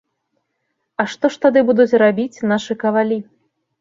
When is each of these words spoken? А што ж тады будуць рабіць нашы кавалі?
А 1.03 1.05
што 1.15 1.31
ж 1.35 1.39
тады 1.45 1.59
будуць 1.69 1.97
рабіць 2.05 2.43
нашы 2.53 2.81
кавалі? 2.85 3.23